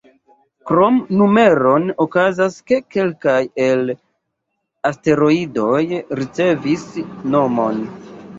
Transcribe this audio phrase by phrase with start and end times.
[0.69, 3.35] Krom numeron, okazas, ke kelkaj
[3.67, 3.97] el la
[4.93, 5.83] asteroidoj
[6.23, 6.89] ricevis
[7.37, 7.87] nomon.